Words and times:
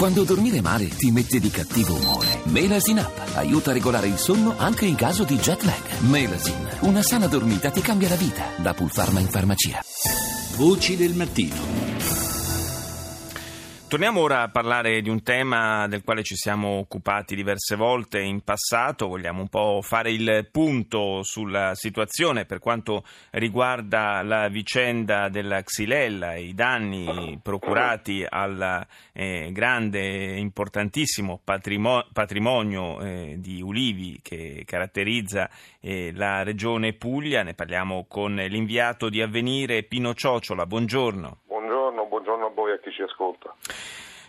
Quando 0.00 0.24
dormire 0.24 0.62
male 0.62 0.88
ti 0.88 1.10
mette 1.10 1.38
di 1.38 1.50
cattivo 1.50 1.94
umore. 1.94 2.40
Melasin 2.44 3.00
Up 3.00 3.32
aiuta 3.34 3.68
a 3.68 3.74
regolare 3.74 4.06
il 4.06 4.16
sonno 4.16 4.54
anche 4.56 4.86
in 4.86 4.94
caso 4.94 5.24
di 5.24 5.36
jet 5.36 5.62
lag. 5.64 5.98
Melasin, 6.08 6.68
una 6.80 7.02
sana 7.02 7.26
dormita 7.26 7.70
ti 7.70 7.82
cambia 7.82 8.08
la 8.08 8.14
vita. 8.14 8.46
Da 8.56 8.72
Pulpharma 8.72 9.20
in 9.20 9.28
farmacia. 9.28 9.84
Voci 10.56 10.96
del 10.96 11.12
mattino. 11.12 11.89
Torniamo 13.90 14.20
ora 14.20 14.42
a 14.42 14.48
parlare 14.48 15.02
di 15.02 15.08
un 15.08 15.20
tema 15.24 15.88
del 15.88 16.04
quale 16.04 16.22
ci 16.22 16.36
siamo 16.36 16.78
occupati 16.78 17.34
diverse 17.34 17.74
volte 17.74 18.20
in 18.20 18.40
passato, 18.42 19.08
vogliamo 19.08 19.40
un 19.40 19.48
po' 19.48 19.80
fare 19.82 20.12
il 20.12 20.48
punto 20.52 21.24
sulla 21.24 21.74
situazione 21.74 22.44
per 22.44 22.60
quanto 22.60 23.02
riguarda 23.30 24.22
la 24.22 24.46
vicenda 24.46 25.28
della 25.28 25.60
Xylella 25.64 26.34
e 26.34 26.42
i 26.44 26.54
danni 26.54 27.40
procurati 27.42 28.24
al 28.28 28.86
eh, 29.12 29.50
grande 29.50 29.98
e 29.98 30.38
importantissimo 30.38 31.40
patrimo- 31.42 32.06
patrimonio 32.12 33.00
eh, 33.00 33.34
di 33.38 33.60
ulivi 33.60 34.20
che 34.22 34.62
caratterizza 34.66 35.50
eh, 35.80 36.12
la 36.14 36.44
regione 36.44 36.92
Puglia. 36.92 37.42
Ne 37.42 37.54
parliamo 37.54 38.04
con 38.06 38.36
l'inviato 38.36 39.08
di 39.08 39.20
Avvenire 39.20 39.82
Pino 39.82 40.14
Ciociola. 40.14 40.64
Buongiorno 40.64 41.38
voi 42.48 42.72
a 42.72 42.78
chi 42.78 42.90
ci 42.90 43.02
ascolta. 43.02 43.54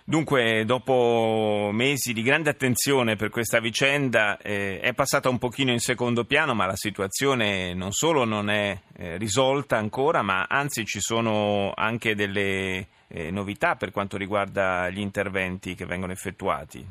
Dunque, 0.04 0.66
dopo 0.66 1.70
mesi 1.72 2.12
di 2.12 2.22
grande 2.24 2.50
attenzione 2.50 3.16
per 3.16 3.30
questa 3.30 3.60
vicenda, 3.60 4.38
eh, 4.40 4.80
è 4.82 4.94
passata 4.94 5.30
un 5.30 5.38
pochino 5.38 5.72
in 5.72 5.80
secondo 5.80 6.26
piano, 6.26 6.54
ma 6.54 6.66
la 6.66 6.76
situazione 6.76 7.74
non 7.74 7.92
solo 7.92 8.26
non 8.26 8.50
è 8.50 8.78
eh, 8.98 9.18
risolta 9.18 9.78
ancora, 9.78 10.22
ma 10.22 10.48
anzi 10.50 10.86
ci 10.86 11.00
sono 11.00 11.72
anche 11.76 12.16
delle 12.16 12.88
eh, 13.08 13.32
novità 13.32 13.76
per 13.76 13.92
quanto 13.92 14.18
riguarda 14.18 14.90
gli 14.90 15.00
interventi 15.00 15.76
che 15.76 15.86
vengono 15.86 16.12
effettuati. 16.12 16.86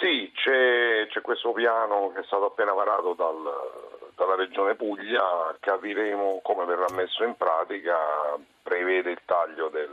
Sì, 0.00 0.30
c'è, 0.34 1.06
c'è 1.08 1.20
questo 1.20 1.52
piano 1.52 2.10
che 2.12 2.20
è 2.20 2.24
stato 2.24 2.46
appena 2.46 2.72
varato 2.72 3.14
dal, 3.14 3.36
dalla 4.16 4.34
Regione 4.34 4.74
Puglia, 4.74 5.56
capiremo 5.60 6.40
come 6.42 6.64
verrà 6.64 6.86
messo 6.94 7.22
in 7.22 7.34
pratica, 7.36 7.96
prevede 8.62 9.10
il 9.10 9.20
taglio 9.24 9.68
del 9.68 9.90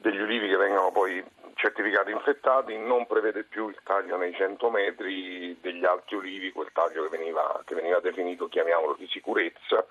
degli 0.00 0.20
ulivi 0.20 0.48
che 0.48 0.56
vengono 0.56 0.90
poi 0.90 1.22
certificati 1.54 2.10
infettati, 2.10 2.76
non 2.78 3.06
prevede 3.06 3.44
più 3.44 3.68
il 3.68 3.78
taglio 3.84 4.16
nei 4.16 4.32
100 4.32 4.70
metri 4.70 5.58
degli 5.60 5.84
alti 5.84 6.14
ulivi, 6.14 6.52
quel 6.52 6.70
taglio 6.72 7.02
che 7.02 7.16
veniva, 7.16 7.60
che 7.66 7.74
veniva 7.74 8.00
definito, 8.00 8.48
chiamiamolo, 8.48 8.96
di 8.98 9.06
sicurezza, 9.08 9.84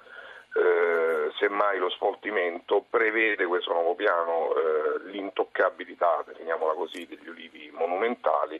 eh, 0.55 1.31
semmai 1.37 1.77
lo 1.77 1.89
sfoltimento, 1.91 2.83
prevede 2.89 3.45
questo 3.45 3.71
nuovo 3.71 3.93
piano 3.93 4.55
eh, 4.55 5.09
l'intoccabilità, 5.11 6.23
definiamola 6.25 6.73
così, 6.73 7.05
degli 7.05 7.27
ulivi 7.27 7.69
monumentali, 7.71 8.59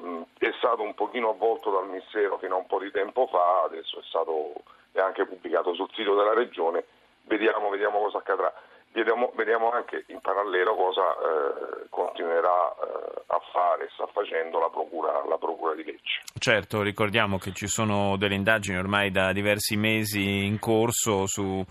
mm, 0.00 0.22
è 0.38 0.52
stato 0.58 0.82
un 0.82 0.94
pochino 0.94 1.30
avvolto 1.30 1.70
dal 1.70 1.86
Ministero 1.86 2.36
fino 2.38 2.56
a 2.56 2.58
un 2.58 2.66
po' 2.66 2.80
di 2.80 2.90
tempo 2.90 3.28
fa, 3.28 3.62
adesso 3.62 4.00
è 4.00 4.02
stato 4.02 4.54
è 4.90 4.98
anche 4.98 5.24
pubblicato 5.24 5.72
sul 5.74 5.88
sito 5.94 6.16
della 6.16 6.34
Regione, 6.34 6.84
vediamo, 7.26 7.68
vediamo 7.68 8.00
cosa 8.00 8.18
accadrà. 8.18 8.52
Vediamo, 8.92 9.30
vediamo, 9.36 9.70
anche 9.70 10.04
in 10.08 10.20
parallelo 10.20 10.74
cosa 10.74 11.14
eh, 11.14 11.86
continuerà 11.88 12.74
eh, 12.74 13.19
a 13.30 13.40
fare, 13.52 13.88
sta 13.94 14.06
facendo 14.12 14.58
la 14.58 14.68
procura, 14.70 15.24
la 15.28 15.38
procura, 15.38 15.74
di 15.74 15.84
Lecce. 15.84 16.22
Certo, 16.36 16.82
ricordiamo 16.82 17.38
che 17.38 17.52
ci 17.52 17.68
sono 17.68 18.16
delle 18.16 18.34
indagini 18.34 18.76
ormai 18.76 19.10
da 19.10 19.32
diversi 19.32 19.76
mesi 19.76 20.44
in 20.44 20.58
corso 20.58 21.26
su, 21.26 21.64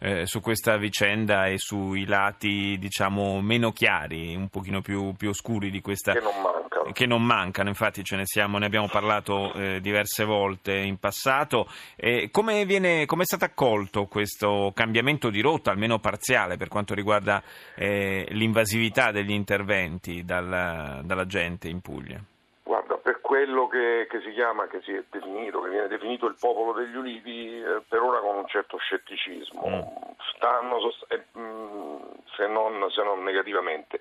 eh, 0.00 0.26
su 0.26 0.40
questa 0.40 0.76
vicenda 0.76 1.46
e 1.46 1.56
sui 1.56 2.04
lati 2.04 2.76
diciamo 2.78 3.40
meno 3.40 3.72
chiari, 3.72 4.34
un 4.34 4.48
pochino 4.48 4.82
più, 4.82 5.14
più 5.14 5.30
oscuri 5.30 5.70
di 5.70 5.80
questa... 5.80 6.12
Che 6.12 6.20
non 6.20 6.34
mancano. 6.42 6.64
Che 6.92 7.06
non 7.06 7.22
mancano, 7.22 7.68
infatti 7.68 8.04
ce 8.04 8.16
ne, 8.16 8.22
siamo, 8.26 8.58
ne 8.58 8.66
abbiamo 8.66 8.88
parlato 8.88 9.52
eh, 9.54 9.80
diverse 9.80 10.24
volte 10.24 10.76
in 10.76 10.98
passato. 10.98 11.66
come, 12.30 12.64
viene, 12.64 13.06
come 13.06 13.22
è 13.22 13.24
stato 13.24 13.44
accolto 13.44 14.04
questo 14.04 14.70
cambiamento 14.72 15.28
di 15.30 15.40
rotta, 15.40 15.72
almeno 15.72 15.98
parziale, 15.98 16.56
per 16.56 16.68
quanto 16.68 16.94
riguarda 16.94 17.42
eh, 17.74 18.26
l'invasività 18.30 19.10
degli 19.10 19.32
interventi 19.32 20.24
dalla, 20.24 21.00
dalla 21.06 21.26
gente 21.26 21.68
in 21.68 21.80
Puglia? 21.80 22.20
quello 23.26 23.66
che, 23.66 24.06
che, 24.08 24.20
si 24.20 24.32
chiama, 24.32 24.68
che 24.68 24.80
si 24.82 24.92
è 24.94 25.02
definito, 25.10 25.60
che 25.60 25.70
viene 25.70 25.88
definito 25.88 26.26
il 26.26 26.36
popolo 26.38 26.72
degli 26.72 26.94
ulivi, 26.94 27.60
eh, 27.60 27.82
per 27.88 28.00
ora 28.00 28.20
con 28.20 28.36
un 28.36 28.46
certo 28.46 28.78
scetticismo. 28.78 29.62
Mm. 29.66 29.80
Stanno, 30.34 30.78
eh, 31.08 31.24
mm, 31.36 31.96
se, 32.36 32.46
non, 32.46 32.88
se, 32.90 33.02
non, 33.02 33.24
negativamente, 33.24 34.00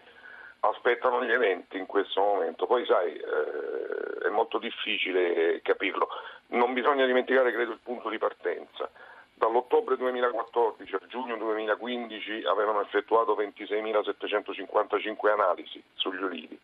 aspettano 0.60 1.24
gli 1.24 1.32
eventi 1.32 1.78
in 1.78 1.88
questo 1.88 2.22
momento. 2.22 2.68
Poi 2.68 2.86
sai, 2.86 3.16
eh, 3.16 4.28
è 4.28 4.30
molto 4.30 4.60
difficile 4.60 5.60
capirlo. 5.64 6.08
Non 6.48 6.74
bisogna 6.74 7.08
dimenticare, 7.08 7.52
credo, 7.52 7.72
il 7.72 7.80
punto 7.82 8.10
di 8.10 8.20
partenza. 8.20 8.90
Dall'ottobre 9.34 9.98
2014 9.98 10.94
al 10.94 11.08
giugno 11.08 11.36
2015 11.36 12.44
avevano 12.46 12.82
effettuato 12.82 13.36
26.755 13.36 15.30
analisi 15.30 15.84
sugli 15.96 16.22
ulivi 16.22 16.58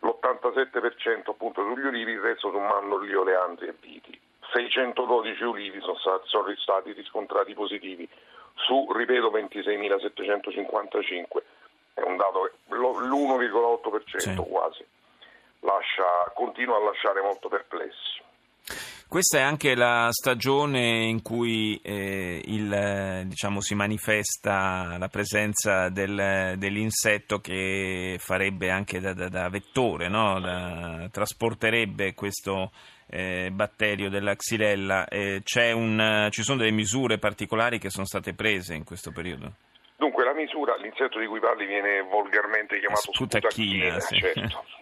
l'87% 0.00 1.30
appunto 1.30 1.62
sugli 1.62 1.86
ulivi, 1.86 2.12
il 2.12 2.20
resto 2.20 2.50
su 2.50 2.58
mandorli, 2.58 3.14
oleandri 3.14 3.68
e 3.68 3.74
viti. 3.80 4.20
612 4.52 5.44
ulivi 5.44 5.80
sono 5.80 5.96
stati, 5.96 6.28
sono 6.28 6.54
stati 6.56 6.92
riscontrati 6.92 7.54
positivi 7.54 8.08
su, 8.54 8.90
ripeto, 8.92 9.30
26.755, 9.30 11.24
è 11.94 12.02
un 12.02 12.16
dato, 12.16 12.50
l'1,8% 12.68 14.18
sì. 14.18 14.34
quasi, 14.34 14.84
Lascia, 15.60 16.32
continua 16.34 16.76
a 16.76 16.80
lasciare 16.80 17.20
molto 17.20 17.48
perplessi. 17.48 18.22
Questa 19.08 19.38
è 19.38 19.40
anche 19.40 19.74
la 19.74 20.08
stagione 20.10 21.04
in 21.04 21.22
cui 21.22 21.80
eh, 21.82 22.42
il, 22.44 23.22
diciamo, 23.24 23.62
si 23.62 23.74
manifesta 23.74 24.96
la 24.98 25.08
presenza 25.08 25.88
del, 25.88 26.56
dell'insetto 26.58 27.38
che 27.38 28.16
farebbe 28.18 28.68
anche 28.68 29.00
da, 29.00 29.14
da, 29.14 29.30
da 29.30 29.48
vettore, 29.48 30.08
no? 30.08 30.38
da, 30.40 31.08
trasporterebbe 31.10 32.12
questo 32.12 32.70
eh, 33.08 33.48
batterio 33.50 34.10
della 34.10 34.36
xylella. 34.36 35.08
Eh, 35.08 35.40
un, 35.72 36.28
ci 36.30 36.42
sono 36.42 36.58
delle 36.58 36.70
misure 36.70 37.16
particolari 37.16 37.78
che 37.78 37.88
sono 37.88 38.04
state 38.04 38.34
prese 38.34 38.74
in 38.74 38.84
questo 38.84 39.10
periodo? 39.10 39.52
Dunque 39.96 40.22
la 40.22 40.34
misura, 40.34 40.76
l'insetto 40.76 41.18
di 41.18 41.26
cui 41.26 41.40
parli 41.40 41.64
viene 41.64 42.02
volgarmente 42.02 42.78
chiamato 42.78 43.10
sputacchina, 43.10 44.00
sì. 44.00 44.16
certo. 44.16 44.64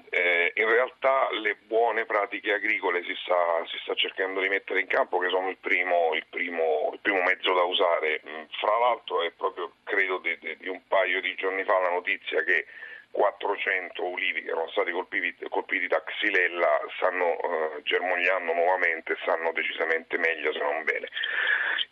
Eh, 0.57 0.63
in 0.63 0.69
realtà 0.69 1.29
le 1.33 1.57
buone 1.67 2.07
pratiche 2.07 2.55
agricole 2.55 3.05
si 3.05 3.15
sta, 3.23 3.63
si 3.67 3.79
sta, 3.83 3.95
cercando 3.95 4.41
di 4.41 4.49
mettere 4.49 4.81
in 4.81 4.87
campo, 4.87 5.19
che 5.19 5.29
sono 5.29 5.51
il 5.51 5.59
primo, 5.59 6.15
il 6.15 6.25
primo, 6.29 6.91
il 6.93 6.99
primo 7.01 7.23
mezzo 7.23 7.53
da 7.53 7.63
usare. 7.63 8.23
Mm, 8.27 8.45
fra 8.59 8.79
l'altro 8.79 9.23
è 9.23 9.31
proprio, 9.33 9.73
credo, 9.85 10.19
di, 10.19 10.37
di, 10.59 10.69
un 10.69 10.81
paio 10.89 11.21
di 11.21 11.35
giorni 11.35 11.63
fa 11.65 11.79
la 11.79 11.91
notizia 11.91 12.43
che 12.43 12.67
400 13.11 14.05
ulivi 14.05 14.43
che 14.43 14.51
erano 14.51 14.69
stati 14.71 14.91
colpiti, 14.91 15.49
colpiti 15.49 15.87
da 15.87 16.03
xylella 16.03 16.81
stanno 16.97 17.33
uh, 17.33 17.83
germogliando 17.83 18.53
nuovamente, 18.53 19.17
stanno 19.23 19.53
decisamente 19.53 20.19
meglio 20.19 20.53
se 20.53 20.59
non 20.59 20.85
bene. 20.85 21.09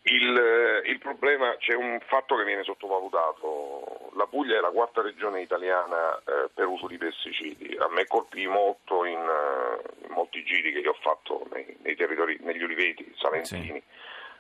Il, 0.07 0.37
eh, 0.37 0.91
il, 0.91 0.99
problema, 0.99 1.57
c'è 1.57 1.75
un 1.75 1.99
fatto 2.07 2.37
che 2.37 2.45
viene 2.45 2.63
sottovalutato, 2.63 3.94
la 4.17 4.27
Puglia 4.27 4.59
è 4.59 4.61
la 4.61 4.71
quarta 4.71 5.03
regione 5.03 5.41
italiana 5.41 6.17
eh, 6.19 6.49
per 6.53 6.67
uso 6.67 6.87
di 6.87 6.99
pesticidi, 6.99 7.77
a 7.79 7.89
me 7.89 8.07
colpì 8.07 8.47
molto 8.47 9.05
in, 9.05 9.19
uh, 9.19 10.07
in 10.07 10.13
molti 10.13 10.45
giri 10.45 10.73
che 10.73 10.79
io 10.81 10.91
ho 10.91 10.99
fatto 11.01 11.47
nei, 11.53 11.77
nei 11.83 11.97
territori, 11.97 12.39
negli 12.43 12.63
uliveti 12.63 13.13
salentini, 13.19 13.81
sì. 13.81 13.83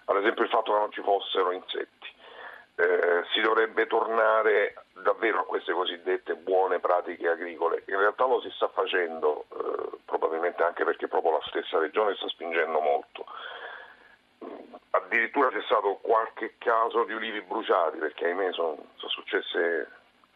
ad 0.06 0.16
esempio 0.16 0.44
il 0.44 0.50
fatto 0.50 0.72
che 0.72 0.78
non 0.78 0.92
ci 0.92 1.02
fossero 1.02 1.52
insetti. 1.52 2.12
Eh, 2.76 3.22
si 3.32 3.40
dovrebbe 3.40 3.86
tornare 3.86 4.74
davvero 4.94 5.40
a 5.40 5.44
queste 5.44 5.72
cosiddette 5.72 6.34
buone 6.34 6.80
pratiche 6.80 7.28
agricole. 7.28 7.84
In 7.86 7.98
realtà 7.98 8.26
lo 8.26 8.40
si 8.40 8.50
sta 8.50 8.66
facendo, 8.68 9.44
eh, 9.52 9.98
probabilmente 10.04 10.64
anche 10.64 10.82
perché 10.82 11.06
proprio 11.06 11.32
la 11.32 11.44
stessa 11.46 11.78
regione 11.78 12.16
sta 12.16 12.28
spingendo 12.28 12.80
molto 12.80 13.26
addirittura 15.14 15.48
c'è 15.50 15.62
stato 15.62 15.98
qualche 16.02 16.54
caso 16.58 17.04
di 17.04 17.12
ulivi 17.12 17.40
bruciati, 17.42 17.98
perché 17.98 18.26
ahimè 18.26 18.52
sono, 18.52 18.76
sono 18.96 19.10
successe, 19.10 19.88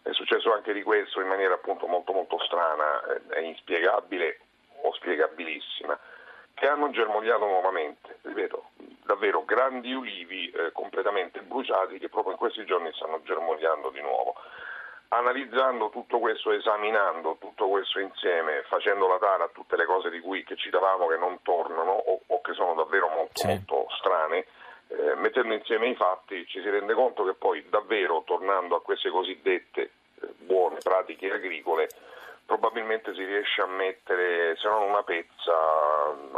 è 0.02 0.12
successo 0.12 0.52
anche 0.52 0.72
di 0.72 0.82
questo 0.82 1.20
in 1.20 1.26
maniera 1.26 1.54
appunto 1.54 1.86
molto 1.86 2.12
molto 2.12 2.38
strana 2.44 3.02
e 3.34 3.42
inspiegabile 3.42 4.38
o 4.82 4.92
spiegabilissima, 4.94 5.98
che 6.54 6.68
hanno 6.68 6.90
germogliato 6.90 7.44
nuovamente, 7.44 8.18
ripeto, 8.22 8.70
davvero 9.04 9.44
grandi 9.44 9.92
ulivi 9.92 10.50
eh, 10.50 10.70
completamente 10.72 11.40
bruciati 11.40 11.98
che 11.98 12.08
proprio 12.08 12.32
in 12.32 12.38
questi 12.38 12.64
giorni 12.64 12.92
stanno 12.92 13.20
germogliando 13.22 13.90
di 13.90 14.00
nuovo. 14.00 14.34
Analizzando 15.10 15.88
tutto 15.88 16.18
questo, 16.18 16.52
esaminando 16.52 17.38
tutto 17.40 17.66
questo 17.68 17.98
insieme, 17.98 18.62
facendo 18.68 19.08
la 19.08 19.18
tara 19.18 19.44
a 19.44 19.50
tutte 19.52 19.74
le 19.76 19.86
cose 19.86 20.10
di 20.10 20.20
cui 20.20 20.44
che 20.44 20.54
citavamo 20.54 21.06
che 21.06 21.16
non 21.16 21.40
tornano 21.42 21.92
o, 21.92 22.20
o 22.26 22.40
che 22.42 22.52
sono 22.52 22.74
davvero 22.74 23.08
molto, 23.08 23.40
sì. 23.40 23.46
molto 23.46 23.86
strane, 23.98 24.44
eh, 24.88 25.14
mettendo 25.16 25.54
insieme 25.54 25.88
i 25.88 25.94
fatti 25.94 26.46
ci 26.46 26.60
si 26.60 26.68
rende 26.70 26.94
conto 26.94 27.24
che 27.24 27.34
poi 27.34 27.64
davvero 27.68 28.22
tornando 28.26 28.76
a 28.76 28.82
queste 28.82 29.10
cosiddette 29.10 29.90
eh, 30.20 30.28
buone 30.38 30.78
pratiche 30.82 31.30
agricole 31.30 31.88
probabilmente 32.48 33.12
si 33.12 33.22
riesce 33.22 33.60
a 33.60 33.66
mettere, 33.66 34.56
se 34.56 34.66
non 34.68 34.88
una 34.88 35.02
pezza, 35.02 35.52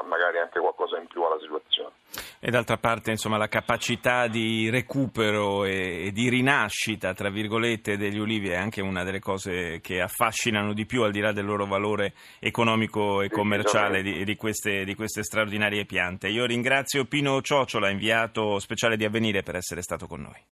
magari 0.04 0.38
anche 0.38 0.58
qualcosa 0.58 0.98
in 0.98 1.06
più 1.06 1.22
alla 1.22 1.38
situazione. 1.38 1.92
E 2.40 2.50
d'altra 2.50 2.78
parte, 2.78 3.12
insomma, 3.12 3.36
la 3.36 3.46
capacità 3.46 4.26
di 4.26 4.68
recupero 4.70 5.64
e 5.64 6.10
di 6.12 6.28
rinascita, 6.28 7.14
tra 7.14 7.30
virgolette, 7.30 7.96
degli 7.96 8.18
ulivi 8.18 8.48
è 8.48 8.56
anche 8.56 8.80
una 8.80 9.04
delle 9.04 9.20
cose 9.20 9.78
che 9.80 10.00
affascinano 10.00 10.72
di 10.72 10.84
più, 10.84 11.02
al 11.02 11.12
di 11.12 11.20
là 11.20 11.30
del 11.30 11.44
loro 11.44 11.66
valore 11.66 12.14
economico 12.40 13.22
e 13.22 13.28
commerciale 13.28 14.02
di, 14.02 14.24
di, 14.24 14.34
queste, 14.34 14.82
di 14.82 14.96
queste 14.96 15.22
straordinarie 15.22 15.84
piante. 15.84 16.26
Io 16.26 16.44
ringrazio 16.44 17.04
Pino 17.04 17.40
Ciociola, 17.40 17.88
inviato 17.88 18.58
speciale 18.58 18.96
di 18.96 19.04
Avvenire, 19.04 19.44
per 19.44 19.54
essere 19.54 19.80
stato 19.80 20.08
con 20.08 20.22
noi. 20.22 20.42